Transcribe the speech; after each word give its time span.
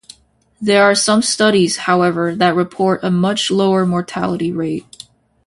There 0.59 0.83
are 0.83 0.95
some 0.95 1.21
studies 1.21 1.77
however 1.77 2.33
that 2.35 2.55
report 2.55 3.01
a 3.03 3.11
much 3.11 3.51
lower 3.51 3.85
mortality 3.85 4.51
rate. 4.51 5.03